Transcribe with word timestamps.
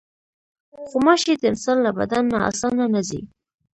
غوماشې 0.89 1.33
د 1.37 1.43
انسان 1.51 1.77
له 1.85 1.91
بدن 1.99 2.23
نه 2.33 2.39
اسانه 2.49 2.85
نه 2.93 3.01
ځي. 3.07 3.21